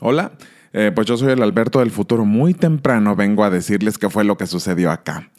[0.00, 0.32] Hola,
[0.74, 2.26] eh, pues yo soy el Alberto del futuro.
[2.26, 5.30] Muy temprano vengo a decirles qué fue lo que sucedió acá.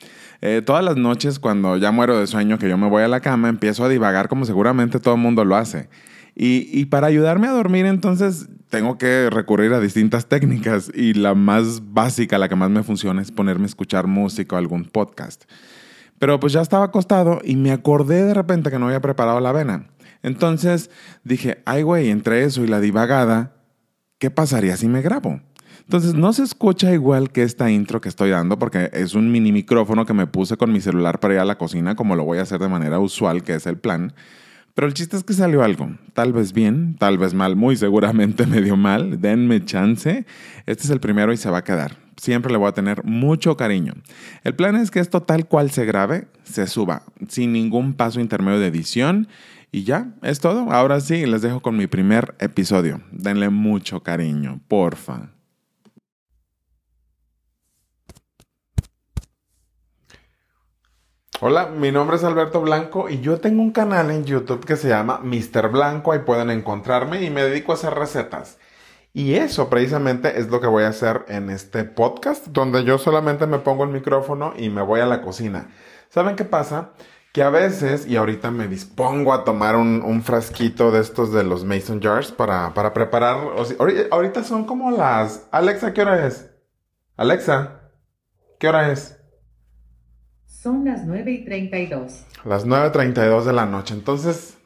[0.41, 3.20] Eh, todas las noches cuando ya muero de sueño que yo me voy a la
[3.20, 5.90] cama empiezo a divagar como seguramente todo el mundo lo hace.
[6.35, 11.34] Y, y, para ayudarme a dormir entonces tengo que recurrir a distintas técnicas y la
[11.34, 15.46] más básica, la que más me funciona es ponerme a escuchar música o algún podcast.
[16.20, 19.50] Pero pues ya estaba acostado y me acordé de repente que no había preparado la
[19.50, 19.88] avena.
[20.24, 20.89] Entonces
[21.24, 23.57] dije, ay güey, entre eso y la divagada,
[24.20, 25.41] ¿qué pasaría si me grabo?
[25.81, 29.52] Entonces no se escucha igual que esta intro que estoy dando porque es un mini
[29.52, 32.39] micrófono que me puse con mi celular para ir a la cocina como lo voy
[32.39, 34.13] a hacer de manera usual, que es el plan.
[34.73, 38.45] Pero el chiste es que salió algo, tal vez bien, tal vez mal, muy seguramente
[38.48, 40.25] medio mal, denme chance.
[40.66, 41.97] Este es el primero y se va a quedar.
[42.17, 43.94] Siempre le voy a tener mucho cariño.
[44.44, 48.59] El plan es que esto tal cual se grabe, se suba, sin ningún paso intermedio
[48.59, 49.27] de edición.
[49.71, 50.71] Y ya, es todo.
[50.71, 53.02] Ahora sí, les dejo con mi primer episodio.
[53.12, 55.31] Denle mucho cariño, porfa.
[61.39, 64.89] Hola, mi nombre es Alberto Blanco y yo tengo un canal en YouTube que se
[64.89, 65.70] llama Mr.
[65.70, 68.58] Blanco, ahí pueden encontrarme y me dedico a hacer recetas.
[69.14, 73.45] Y eso precisamente es lo que voy a hacer en este podcast, donde yo solamente
[73.45, 75.70] me pongo el micrófono y me voy a la cocina.
[76.09, 76.94] ¿Saben qué pasa?
[77.38, 81.66] Que a veces, y ahorita me dispongo a tomar un, frasquito de estos de los
[81.66, 83.38] Mason Jars para, para preparar.
[84.09, 85.47] ahorita son como las...
[85.52, 86.49] Alexa, ¿qué hora es?
[87.15, 87.91] Alexa,
[88.58, 89.19] ¿qué hora es?
[90.47, 92.25] Son las 9 y 32.
[92.43, 93.93] Las 9.32 de la noche.
[93.93, 94.58] Entonces,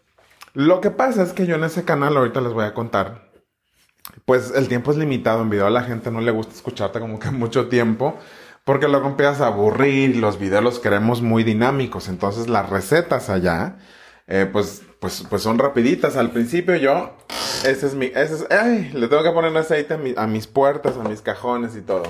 [0.53, 3.33] lo que pasa es que yo en ese canal ahorita les voy a contar.
[4.23, 5.67] Pues el tiempo es limitado en video.
[5.67, 8.17] A la gente no le gusta escucharte como que mucho tiempo.
[8.63, 12.07] Porque luego empiezas a aburrir los videos los queremos muy dinámicos.
[12.07, 13.77] Entonces las recetas allá,
[14.27, 16.15] eh, pues, pues, pues son rapiditas.
[16.15, 17.17] Al principio yo,
[17.65, 21.03] ese es mi, ese es, ay, le tengo que poner aceite a mis puertas, a
[21.03, 22.03] mis cajones y todo.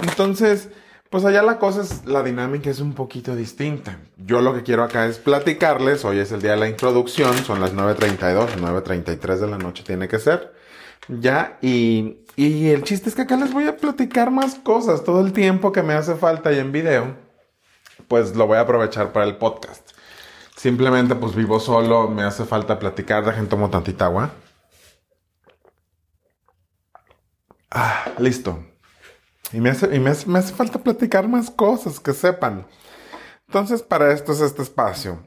[0.00, 0.68] Entonces,
[1.10, 3.98] pues allá la cosa es, la dinámica es un poquito distinta.
[4.18, 7.62] Yo lo que quiero acá es platicarles, hoy es el día de la introducción, son
[7.62, 10.52] las 9.32, 9.33 de la noche tiene que ser.
[11.06, 15.20] Ya, y, y el chiste es que acá les voy a platicar más cosas, todo
[15.24, 17.16] el tiempo que me hace falta y en video,
[18.08, 19.90] pues lo voy a aprovechar para el podcast.
[20.56, 24.32] Simplemente pues vivo solo, me hace falta platicar, dejen tomo tantita agua.
[27.70, 28.58] Ah, listo.
[29.52, 32.66] Y, me hace, y me, hace, falta platicar más cosas que sepan.
[33.46, 35.24] Entonces, para esto es este espacio.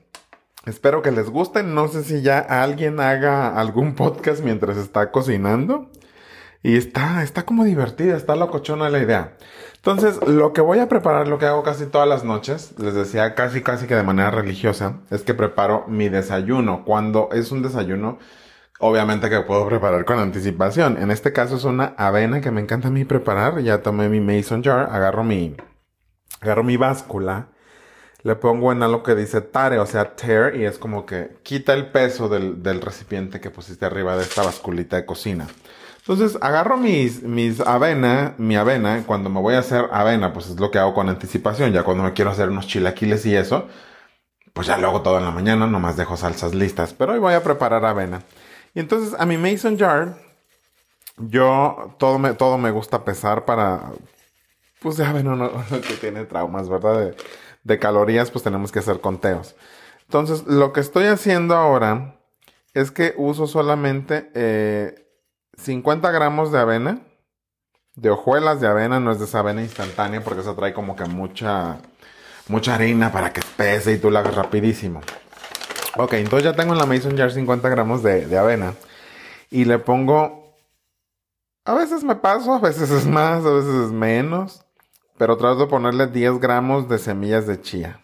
[0.66, 1.64] Espero que les guste.
[1.64, 5.90] No sé si ya alguien haga algún podcast mientras está cocinando.
[6.64, 9.36] Y está, está como divertida, está locochona la idea.
[9.78, 13.34] Entonces, lo que voy a preparar, lo que hago casi todas las noches, les decía
[13.34, 16.86] casi casi que de manera religiosa, es que preparo mi desayuno.
[16.86, 18.20] Cuando es un desayuno,
[18.78, 21.02] obviamente que puedo preparar con anticipación.
[21.02, 23.60] En este caso es una avena que me encanta a mí preparar.
[23.62, 25.56] Ya tomé mi mason jar, agarro mi,
[26.42, 27.48] agarro mi báscula,
[28.24, 31.74] le pongo en algo que dice tare, o sea, tear, y es como que quita
[31.74, 35.48] el peso del, del recipiente que pusiste arriba de esta basculita de cocina.
[36.00, 40.60] Entonces agarro mis, mis avena, mi avena, cuando me voy a hacer avena, pues es
[40.60, 41.72] lo que hago con anticipación.
[41.74, 43.68] Ya cuando me quiero hacer unos chilaquiles y eso,
[44.54, 46.94] pues ya lo hago todo en la mañana, nomás dejo salsas listas.
[46.94, 48.24] Pero hoy voy a preparar avena.
[48.74, 50.18] Y entonces a mi mason jar,
[51.18, 53.92] yo todo me, todo me gusta pesar para,
[54.82, 55.52] pues ya ven uno,
[55.88, 57.14] que tiene traumas, ¿verdad?
[57.80, 59.56] Calorías, pues tenemos que hacer conteos.
[60.06, 62.16] Entonces, lo que estoy haciendo ahora
[62.74, 64.30] es que uso solamente
[65.58, 67.02] 50 eh, gramos de avena,
[67.96, 71.06] de hojuelas de avena, no es de esa avena instantánea porque eso trae como que
[71.06, 71.80] mucha,
[72.48, 75.02] mucha harina para que pese y tú la hagas rapidísimo.
[75.98, 78.74] Ok, entonces ya tengo en la Mason Jar 50 gramos de, avena.
[79.50, 80.56] Y le pongo...
[81.66, 84.66] A veces me paso, a veces es más, a veces es menos.
[85.22, 88.00] Pero trato de ponerle 10 gramos de semillas de chía.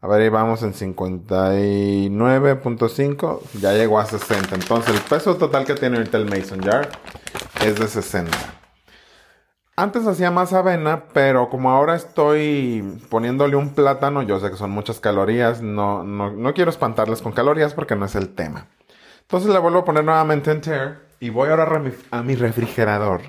[0.00, 3.40] A ver, ahí vamos en 59.5.
[3.60, 4.56] Ya llegó a 60.
[4.56, 6.88] Entonces el peso total que tiene ahorita el Mason Jar
[7.64, 8.36] es de 60.
[9.76, 14.72] Antes hacía más avena, pero como ahora estoy poniéndole un plátano, yo sé que son
[14.72, 18.66] muchas calorías, no, no, quiero espantarles con calorías porque no es el tema.
[19.20, 21.80] Entonces le vuelvo a poner nuevamente en tear y voy ahora
[22.10, 23.20] a mi, refrigerador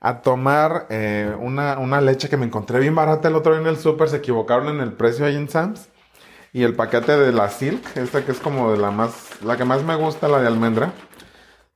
[0.00, 3.66] a tomar eh, una, una, leche que me encontré bien barata el otro día en
[3.66, 5.88] el super, se equivocaron en el precio ahí en Sam's.
[6.52, 9.64] Y el paquete de la Silk, esta que es como de la más, la que
[9.64, 10.92] más me gusta, la de almendra.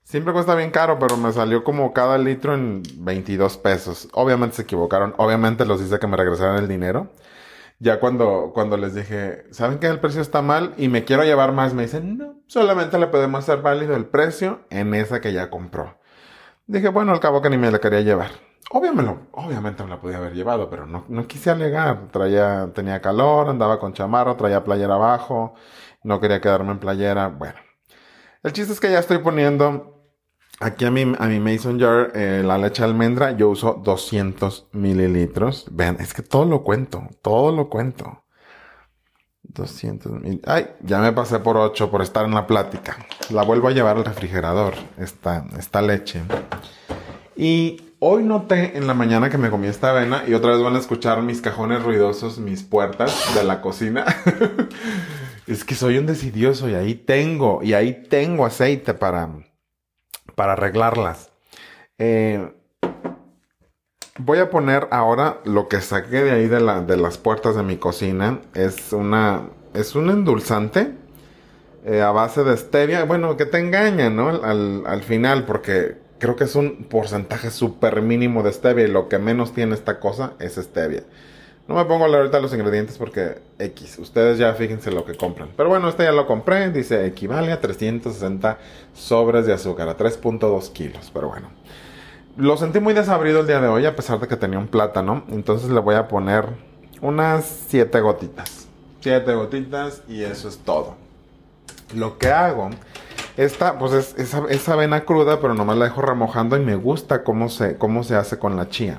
[0.03, 4.09] Siempre cuesta bien caro, pero me salió como cada litro en 22 pesos.
[4.13, 5.15] Obviamente se equivocaron.
[5.19, 7.11] Obviamente los hice que me regresaran el dinero.
[7.79, 10.75] Ya cuando, cuando les dije, ¿saben que el precio está mal?
[10.77, 14.61] Y me quiero llevar más, me dicen, no, solamente le podemos hacer válido el precio
[14.71, 15.99] en esa que ya compró.
[16.67, 18.31] Dije, bueno, al cabo que ni me la quería llevar.
[18.71, 22.09] Obviamente, obviamente me la podía haber llevado, pero no, no quise alegar.
[22.11, 25.55] Traía, tenía calor, andaba con chamarra, traía playera abajo,
[26.03, 27.29] no quería quedarme en playera.
[27.29, 27.59] Bueno,
[28.43, 30.07] el chiste es que ya estoy poniendo
[30.61, 33.33] aquí a mi, a mi Mason Jar eh, la leche de almendra.
[33.33, 35.67] Yo uso 200 mililitros.
[35.71, 38.22] Vean, es que todo lo cuento, todo lo cuento.
[39.55, 40.41] 200 mil.
[40.47, 42.97] Ay, ya me pasé por 8 por estar en la plática.
[43.31, 46.23] La vuelvo a llevar al refrigerador, esta, leche.
[47.37, 50.77] Y hoy noté en la mañana que me comí esta avena y otra vez van
[50.77, 54.05] a escuchar mis cajones ruidosos, mis puertas de la cocina.
[55.47, 59.29] es que soy un decidioso y ahí tengo, y ahí tengo aceite para,
[60.35, 61.31] para arreglarlas.
[61.99, 62.53] Eh,
[64.19, 67.63] voy a poner ahora lo que saqué de ahí de, la, de las puertas de
[67.63, 68.41] mi cocina.
[68.55, 70.93] Es una, es un endulzante
[71.85, 73.05] eh, a base de stevia.
[73.05, 74.29] Bueno, que te engaña, ¿no?
[74.29, 79.09] Al, al final, porque creo que es un porcentaje súper mínimo de stevia y lo
[79.09, 81.05] que menos tiene esta cosa es stevia.
[81.69, 85.15] No me pongo a leer ahorita los ingredientes porque X, ustedes ya fíjense lo que
[85.15, 85.51] compran.
[85.57, 88.59] Pero bueno, este ya lo compré, dice equivale a 360
[88.95, 91.49] sobres de azúcar, a 3.2 kilos, pero bueno.
[92.37, 95.23] Lo sentí muy desabrido el día de hoy a pesar de que tenía un plátano,
[95.29, 96.47] entonces le voy a poner
[97.03, 98.67] unas 7 gotitas.
[99.01, 100.97] 7 gotitas y eso es todo.
[101.95, 102.71] Lo que hago
[103.37, 107.51] esta, pues es, esa avena cruda, pero nomás la dejo remojando y me gusta cómo
[107.51, 108.99] se, cómo se hace con la chía.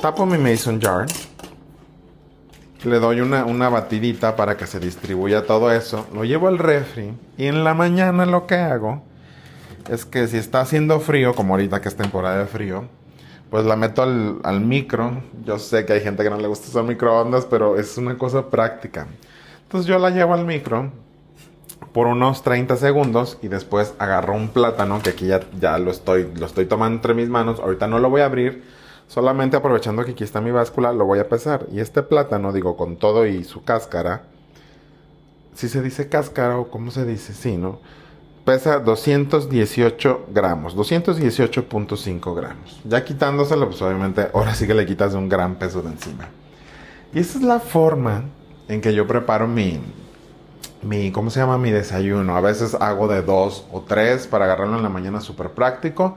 [0.00, 1.04] Tapo mi mason jar.
[2.82, 6.06] Le doy una, una batidita para que se distribuya todo eso.
[6.14, 7.12] Lo llevo al refri.
[7.36, 9.02] Y en la mañana lo que hago
[9.88, 12.84] es que si está haciendo frío, como ahorita que es temporada de frío,
[13.50, 15.22] pues la meto al, micro.
[15.44, 18.50] Yo sé que hay gente que no le gusta usar microondas, pero es una cosa
[18.50, 19.06] práctica.
[19.62, 20.90] Entonces yo la llevo al micro
[21.92, 26.30] por unos 30 segundos y después agarro un plátano que aquí ya, ya lo, estoy,
[26.36, 27.60] lo estoy tomando entre mis manos.
[27.60, 28.64] Ahorita no lo voy a abrir,
[29.06, 31.66] solamente aprovechando que aquí está mi báscula, lo voy a pesar.
[31.72, 34.24] Y este plátano, digo, con todo y su cáscara,
[35.54, 37.80] si se dice cáscara o cómo se dice, sí, ¿no?
[38.48, 42.80] Pesa 218 gramos, 218.5 gramos.
[42.82, 46.30] Ya quitándoselo, pues obviamente ahora sí que le quitas un gran peso de encima.
[47.12, 48.24] Y esa es la forma
[48.68, 49.78] en que yo preparo mi,
[50.80, 51.58] mi, ¿cómo se llama?
[51.58, 52.38] Mi desayuno.
[52.38, 56.16] A veces hago de dos o tres para agarrarlo en la mañana súper práctico.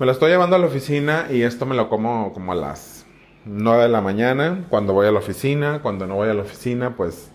[0.00, 3.06] Me lo estoy llevando a la oficina y esto me lo como como a las
[3.44, 5.78] 9 de la mañana cuando voy a la oficina.
[5.82, 7.30] Cuando no voy a la oficina, pues,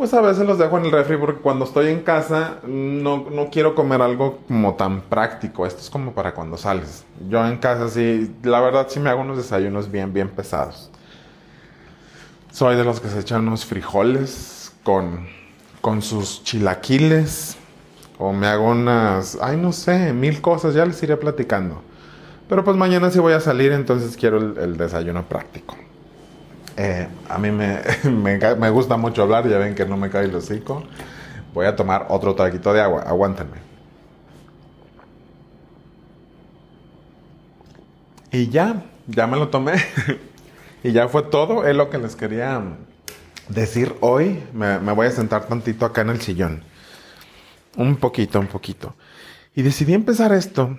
[0.00, 3.50] pues a veces los dejo en el refri porque cuando estoy en casa no, no
[3.50, 5.66] quiero comer algo como tan práctico.
[5.66, 7.04] Esto es como para cuando sales.
[7.28, 10.90] Yo en casa sí, la verdad sí me hago unos desayunos bien, bien pesados.
[12.50, 15.28] Soy de los que se echan unos frijoles con
[15.82, 17.56] con sus chilaquiles
[18.18, 21.82] o me hago unas, ay no sé, mil cosas, ya les iré platicando.
[22.48, 25.76] Pero pues mañana sí voy a salir, entonces quiero el, desayuno práctico.
[26.82, 30.34] Eh, a mí me, me, gusta mucho hablar, ya ven que no me cae el
[30.34, 30.82] hocico.
[31.52, 33.58] Voy a tomar otro traguito de agua, aguántenme.
[38.32, 39.74] Y ya, ya me lo tomé.
[40.82, 42.62] y ya fue todo, es lo que les quería
[43.50, 46.64] decir hoy, me, voy a sentar tantito acá en el sillón.
[47.76, 48.94] Un poquito, un poquito.
[49.54, 50.78] Y decidí empezar esto.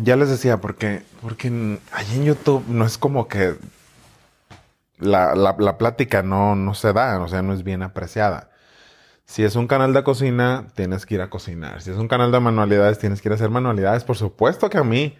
[0.00, 3.56] Ya les decía, porque, porque allí en YouTube no es como que
[4.98, 8.50] la, la, plática no, no se da, o sea, no es bien apreciada.
[9.26, 11.80] Si es un canal de cocina, tienes que ir a cocinar.
[11.82, 14.04] Si es un canal de manualidades, tienes que ir a hacer manualidades.
[14.04, 15.16] Por supuesto que a mí,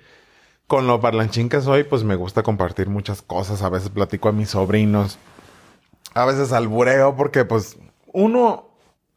[0.66, 3.62] con lo parlanchín que soy, pues me gusta compartir muchas cosas.
[3.62, 5.18] A veces platico a mis sobrinos
[6.14, 7.76] a veces albureo porque pues
[8.12, 8.70] uno,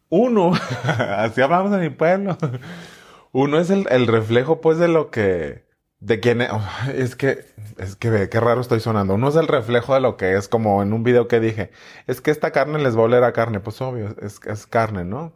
[0.09, 0.51] uno,
[1.17, 2.37] así hablamos en mi pueblo,
[3.31, 5.66] uno es el, reflejo pues de lo que,
[5.99, 6.49] de quién es,
[6.95, 7.45] es que,
[7.77, 10.81] es que qué raro estoy sonando, uno es el reflejo de lo que es como
[10.83, 11.71] en un video que dije,
[12.07, 15.03] es que esta carne les va a oler a carne, pues obvio, es, es carne,
[15.05, 15.33] ¿no?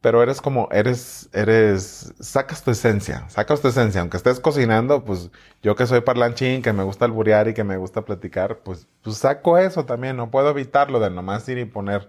[0.00, 5.32] pero eres como, eres, eres, sacas tu esencia, sacas tu esencia, aunque estés cocinando, pues
[5.62, 9.16] yo que soy parlanchín, que me gusta alburear y que me gusta platicar, pues, pues
[9.16, 12.08] saco eso también, no puedo evitarlo de nomás ir y poner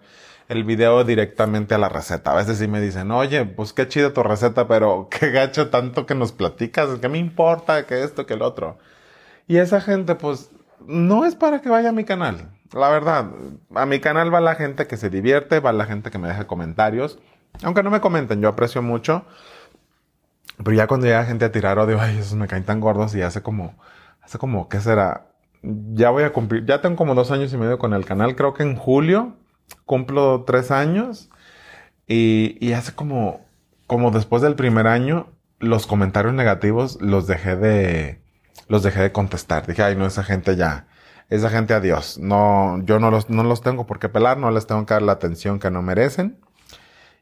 [0.50, 2.32] el video directamente a la receta.
[2.32, 6.06] A veces sí me dicen, oye, pues qué chido tu receta, pero qué gacho tanto
[6.06, 8.77] que nos platicas, ¿qué me importa que esto, que el otro?
[9.48, 10.51] Y esa gente, pues,
[10.86, 12.51] no es para que vaya a mi canal.
[12.74, 13.32] La verdad,
[13.74, 16.48] a mi canal va la gente que se divierte, va la gente que me deja
[16.48, 17.20] comentarios
[17.63, 19.25] aunque no me comenten, yo aprecio mucho.
[20.58, 23.22] Pero ya cuando llega gente a tirar odio, ay, esos me caen tan gordos y
[23.22, 23.75] hace como,
[24.22, 25.27] hace como, ¿qué será?
[25.62, 28.54] Ya voy a cumplir, ya tengo como dos años y medio con el canal, creo
[28.54, 29.36] que en julio
[29.86, 31.30] cumplo tres años
[32.08, 33.46] y, y hace como,
[33.88, 35.28] como después del primer año,
[35.60, 38.22] los comentarios negativos los dejé de,
[38.68, 39.66] los dejé de contestar.
[39.66, 40.88] Dije, ay, no, esa gente ya,
[41.30, 42.18] esa gente adiós.
[42.20, 45.04] No, yo no los, no los tengo por qué pelar, no les tengo que dar
[45.04, 46.40] la atención que no merecen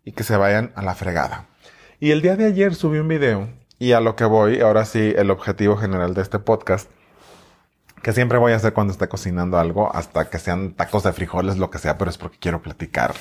[0.03, 1.47] y que se vayan a la fregada.
[1.99, 3.49] Y el día de ayer subí un video
[3.79, 6.89] y a lo que voy, ahora sí, el objetivo general de este podcast,
[8.05, 11.57] que siempre voy a hacer cuando esté cocinando algo, hasta que sean tacos de frijoles,
[11.57, 13.15] lo que sea, pero es porque quiero platicar,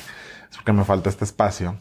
[0.51, 1.79] es porque me falta este espacio.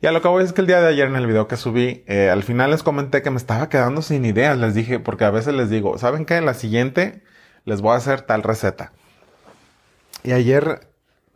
[0.00, 1.58] Y a lo que voy es que el día de ayer en el video que
[1.58, 5.26] subí, eh, al final les comenté que me estaba quedando sin ideas, les dije, porque
[5.26, 6.40] a veces les digo, ¿saben qué?
[6.40, 7.22] La siguiente
[7.66, 8.92] les voy a hacer tal receta.
[10.24, 10.88] Y ayer,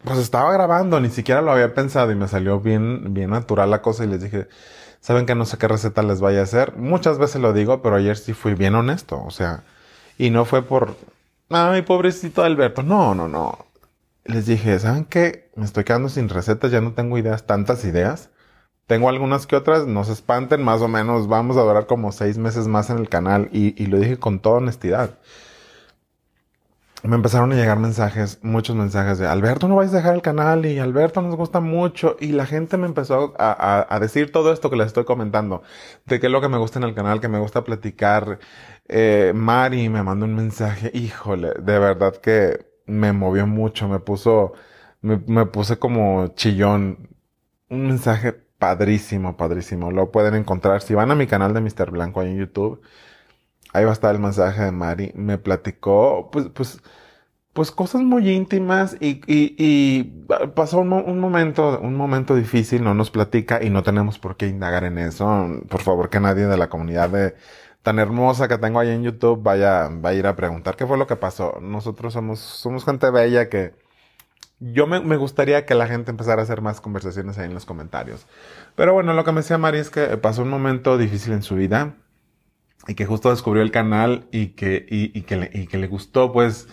[0.05, 3.83] pues estaba grabando, ni siquiera lo había pensado y me salió bien, bien natural la
[3.83, 4.49] cosa y les dije,
[5.01, 6.75] saben que no sé qué receta les vaya a hacer.
[6.79, 9.65] Muchas veces lo digo, pero ayer sí fui bien honesto, o sea,
[10.19, 10.97] y no fue por,
[11.51, 13.67] ay, pobrecito Alberto, no, no, no.
[14.25, 15.51] Les dije, ¿saben qué?
[15.57, 18.31] Me estoy quedando sin recetas, ya no tengo ideas, tantas ideas.
[18.87, 22.39] Tengo algunas que otras, no se espanten, más o menos vamos a durar como seis
[22.39, 25.19] meses más en el canal y, y lo dije con toda honestidad
[27.03, 30.65] me empezaron a llegar mensajes, muchos mensajes de Alberto, no vais a dejar el canal
[30.67, 32.17] y Alberto nos gusta mucho.
[32.21, 35.63] Y la gente me empezó a, decir todo esto que les estoy comentando,
[36.07, 38.39] de qué es lo que me gusta en el canal, que me gusta platicar.
[38.93, 44.53] Eh, Mari me mandó un mensaje, híjole, de verdad que me movió mucho, me puso,
[45.01, 47.09] me, puse como chillón.
[47.69, 49.91] Un mensaje padrísimo, padrísimo.
[49.91, 51.91] Lo pueden encontrar si van a mi canal de Mr.
[51.91, 52.83] Blanco ahí en YouTube
[53.73, 56.81] ahí va a estar el mensaje de Mari, me platicó, pues, pues,
[57.53, 60.05] pues cosas muy íntimas y, y, y
[60.55, 64.49] pasó un, un, momento, un momento difícil, no nos platica y no tenemos por qué
[64.49, 65.61] indagar en eso.
[65.69, 67.35] Por favor, que nadie de la comunidad de,
[67.83, 70.99] tan hermosa que tengo ahí en YouTube vaya, va a ir a preguntar qué fue
[70.99, 71.59] lo que pasó.
[71.61, 73.75] Nosotros somos, somos gente bella que
[74.61, 77.67] yo me, me gustaría que la gente empezara a hacer más conversaciones ahí en los
[77.67, 78.27] comentarios.
[78.77, 81.57] Pero bueno, lo que me decía Mari es que pasó un momento difícil en su
[81.57, 81.97] vida
[82.87, 86.33] y que justo descubrió el canal y que, y, que, le, y que le gustó,
[86.33, 86.69] pues,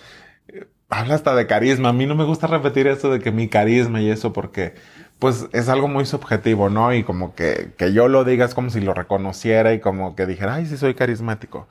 [0.48, 1.90] eh, habla hasta de carisma.
[1.90, 4.76] A mí no me gusta repetir eso de que mi carisma y eso porque,
[5.20, 6.94] pues, es algo muy subjetivo, ¿no?
[6.94, 10.26] Y como que, que yo lo diga es como si lo reconociera y como que
[10.26, 11.68] dijera, ay, sí soy carismático.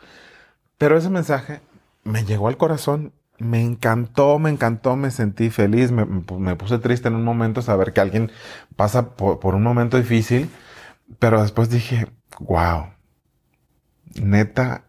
[0.78, 1.60] Pero ese mensaje
[2.04, 7.08] me llegó al corazón, me encantó, me encantó, me sentí feliz, me, me puse triste
[7.08, 8.30] en un momento saber que alguien
[8.76, 10.50] pasa por, un momento difícil,
[11.18, 12.06] pero después dije,
[12.40, 12.88] wow
[14.22, 14.84] neta,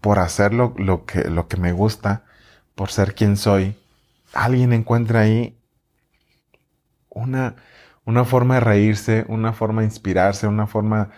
[0.00, 2.24] por hacer lo, que, lo que me gusta,
[2.74, 3.76] por ser quien soy,
[4.32, 5.58] alguien encuentra ahí
[7.20, 7.56] una,
[8.04, 11.10] una forma de reírse, una forma de inspirarse, una forma,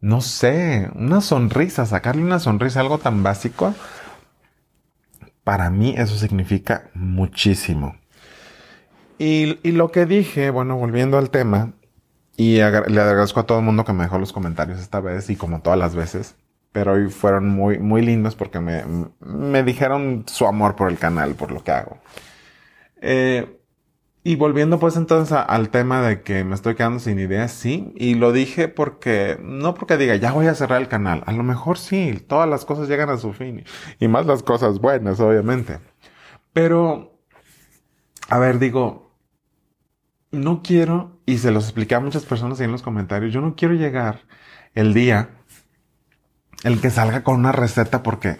[0.00, 3.74] no sé, una sonrisa, sacarle una sonrisa, algo tan básico,
[5.44, 7.96] para mí eso significa muchísimo.
[9.18, 11.72] Y, y lo que dije, bueno, volviendo al tema,
[12.36, 15.36] y le agradezco a todo el mundo que me dejó los comentarios esta vez y
[15.36, 16.34] como todas las veces
[16.72, 18.82] pero hoy fueron muy, muy lindos porque me,
[19.20, 21.98] me dijeron su amor por el canal, por lo que hago.
[23.02, 23.60] Eh,
[24.24, 28.14] y volviendo pues entonces al tema de que me estoy quedando sin ideas, sí, y
[28.14, 31.78] lo dije porque, no porque diga, ya voy a cerrar el canal, a lo mejor
[31.78, 33.64] sí, todas las cosas llegan a su fin,
[33.98, 35.80] y más las cosas buenas, obviamente.
[36.52, 37.18] Pero,
[38.28, 39.12] a ver, digo,
[40.30, 43.56] no quiero, y se los expliqué a muchas personas ahí en los comentarios, yo no
[43.56, 44.22] quiero llegar
[44.74, 45.30] el día
[46.62, 48.38] el que salga con una receta porque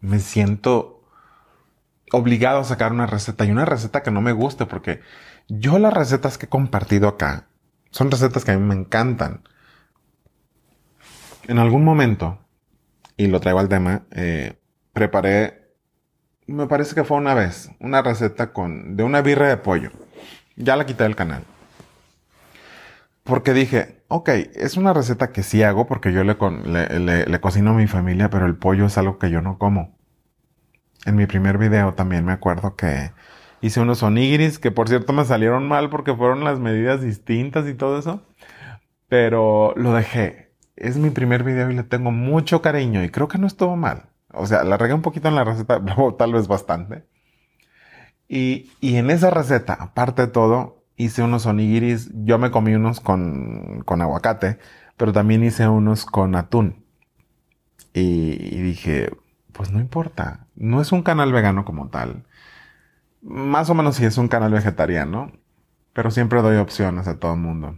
[0.00, 0.93] me siento
[2.14, 5.00] obligado a sacar una receta y una receta que no me guste porque
[5.48, 7.48] yo las recetas que he compartido acá
[7.90, 9.42] son recetas que a mí me encantan.
[11.46, 12.40] En algún momento,
[13.16, 14.58] y lo traigo al tema, eh,
[14.92, 15.76] preparé,
[16.46, 19.90] me parece que fue una vez, una receta con, de una birra de pollo.
[20.56, 21.44] Ya la quité del canal.
[23.22, 26.36] Porque dije, ok, es una receta que sí hago porque yo le,
[27.26, 29.96] le, cocino a mi familia, pero el pollo es algo que yo no como.
[31.04, 33.12] En mi primer video también me acuerdo que
[33.60, 37.74] hice unos onigiris que por cierto me salieron mal porque fueron las medidas distintas y
[37.74, 38.22] todo eso.
[39.08, 40.52] Pero lo dejé.
[40.76, 44.10] Es mi primer video y le tengo mucho cariño y creo que no estuvo mal.
[44.32, 45.80] O sea, la regué un poquito en la receta,
[46.18, 47.04] tal vez bastante.
[48.28, 53.00] Y, y en esa receta, aparte de todo, hice unos onigiris, yo me comí unos
[53.00, 54.58] con, con aguacate,
[54.96, 56.84] pero también hice unos con atún.
[57.92, 59.10] Y, dije,
[59.52, 62.24] pues no importa, no es un canal vegano como tal.
[63.22, 65.32] Más o menos sí es un canal vegetariano,
[65.92, 67.76] pero siempre doy opciones a todo el mundo.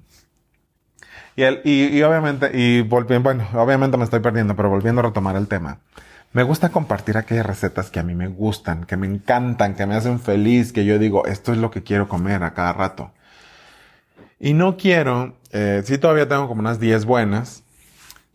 [1.37, 5.05] Y, el, y, y obviamente, y volviendo, bueno, obviamente me estoy perdiendo, pero volviendo a
[5.05, 5.81] retomar el tema.
[6.33, 9.95] Me gusta compartir aquellas recetas que a mí me gustan, que me encantan, que me
[9.95, 13.13] hacen feliz, que yo digo, esto es lo que quiero comer a cada rato.
[14.39, 17.63] Y no quiero, eh, sí todavía tengo como unas 10 buenas,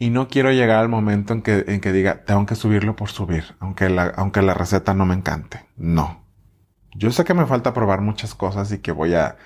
[0.02, 3.10] y no quiero llegar al momento en que, en que diga, tengo que subirlo por
[3.10, 5.68] subir, aunque la, aunque la receta no me encante.
[5.78, 6.24] No.
[6.96, 9.38] Yo sé que me falta probar muchas cosas y que voy a,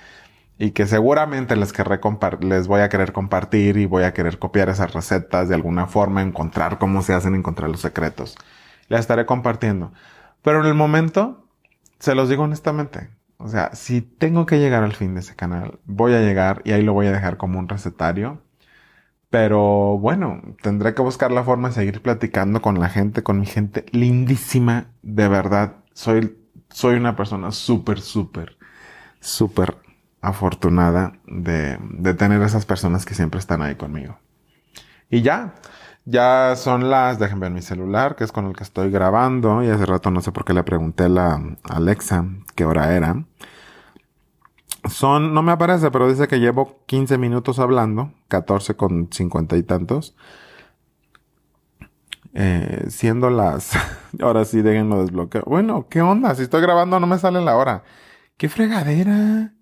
[0.58, 2.00] y que seguramente les, querré
[2.40, 6.22] les voy a querer compartir y voy a querer copiar esas recetas de alguna forma,
[6.22, 8.38] encontrar cómo se hacen, encontrar los secretos.
[8.88, 9.92] Las estaré compartiendo.
[10.42, 11.50] Pero en el momento,
[12.00, 13.10] se los digo honestamente.
[13.36, 16.72] O sea, si tengo que llegar al fin de ese canal, voy a llegar y
[16.72, 18.45] ahí lo voy a dejar como un recetario
[19.36, 23.46] pero bueno, tendré que buscar la forma de seguir platicando con la gente, con mi
[23.46, 24.86] gente lindísima.
[25.02, 26.38] De verdad, soy,
[26.70, 28.56] soy una persona súper, súper,
[29.20, 29.76] súper
[30.22, 34.18] afortunada de, de tener esas personas que siempre están ahí conmigo.
[35.10, 35.56] Y ya,
[36.06, 39.62] ya son las, déjenme ver mi celular, que es con el que estoy grabando.
[39.62, 42.26] Y hace rato no sé por qué le pregunté a la Alexa
[42.56, 43.26] qué hora era.
[44.90, 49.64] Son, no me aparece, pero dice que llevo 15 minutos hablando, 14 con 50 y
[49.64, 50.16] tantos.
[52.34, 53.72] Eh, siendo las,
[54.22, 55.46] ahora sí, déjenlo desbloquear.
[55.46, 56.36] Bueno, ¿qué onda?
[56.36, 57.84] Si estoy grabando no me sale la hora.
[58.38, 59.54] ¡Qué fregadera!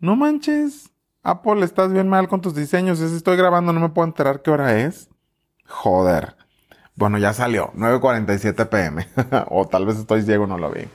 [0.00, 0.90] No manches.
[1.22, 2.98] Apple, estás bien mal con tus diseños.
[2.98, 5.08] Si estoy grabando no me puedo enterar qué hora es.
[5.66, 6.36] Joder.
[6.96, 7.72] Bueno, ya salió.
[7.74, 9.06] 9.47 pm.
[9.50, 10.88] o tal vez estoy ciego, no lo vi.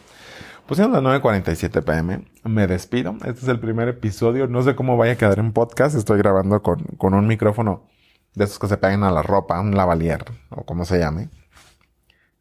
[0.66, 3.16] Pues siendo las 9.47 pm, me despido.
[3.26, 4.48] Este es el primer episodio.
[4.48, 5.96] No sé cómo vaya a quedar en podcast.
[5.96, 7.88] Estoy grabando con, con un micrófono
[8.36, 11.30] de esos que se pegan a la ropa, un lavalier, o como se llame,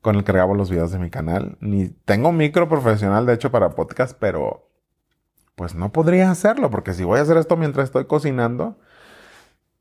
[0.00, 1.56] con el que grabo los videos de mi canal.
[1.60, 4.68] Ni tengo un micro profesional, de hecho, para podcast, pero
[5.54, 8.78] pues no podría hacerlo, porque si voy a hacer esto mientras estoy cocinando,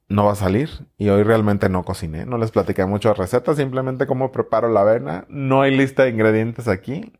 [0.10, 0.70] no va a salir.
[0.98, 5.26] Y hoy realmente no cociné, no les platiqué mucho recetas, simplemente cómo preparo la avena.
[5.30, 7.14] No hay lista de ingredientes aquí.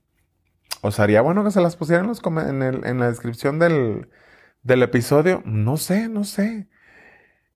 [0.82, 4.10] O sería bueno que se las pusieran en, la descripción del,
[4.64, 5.44] del, episodio.
[5.46, 6.68] No sé, no sé.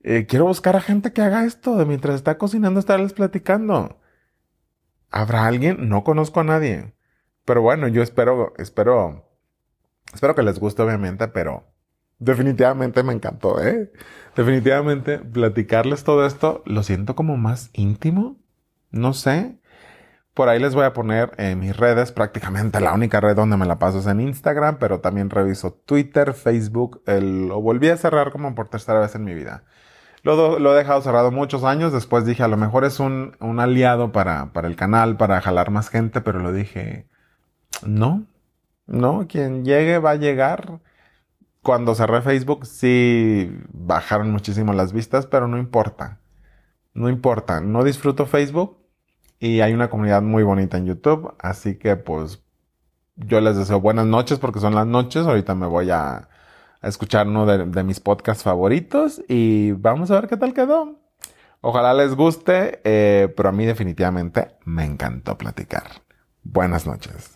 [0.03, 4.00] Eh, quiero buscar a gente que haga esto de mientras está cocinando estarles platicando.
[5.10, 5.89] ¿Habrá alguien?
[5.89, 6.94] No conozco a nadie.
[7.46, 9.27] Pero bueno, yo espero, espero,
[10.14, 11.64] espero que les guste obviamente, pero
[12.20, 13.92] definitivamente me encantó, ¿eh?
[14.35, 18.38] Definitivamente platicarles todo esto lo siento como más íntimo.
[18.92, 19.59] No sé.
[20.35, 23.65] Por ahí les voy a poner en mis redes, prácticamente la única red donde me
[23.65, 28.53] la paso es en Instagram, pero también reviso Twitter, Facebook, lo volví a cerrar como
[28.53, 29.63] por tercera vez en mi vida.
[30.24, 34.11] Lo, he dejado cerrado muchos años, después dije a lo mejor es un, un aliado
[34.11, 37.07] para, para el canal, para jalar más gente, pero lo dije,
[37.85, 38.25] no,
[38.87, 40.81] no, quien llegue va a llegar.
[41.61, 46.19] Cuando cerré Facebook sí bajaron muchísimo las vistas, pero no importa.
[46.93, 48.84] No importa, no disfruto Facebook,
[49.39, 52.41] y hay una comunidad muy bonita en YouTube, así que pues
[53.15, 56.29] yo les deseo buenas noches porque son las noches, ahorita me voy a,
[56.81, 61.00] escuchar uno de, mis podcasts favoritos y vamos a ver qué tal quedó.
[61.61, 65.83] Ojalá les guste, eh, pero a mí definitivamente me encantó platicar.
[66.43, 67.34] Buenas noches.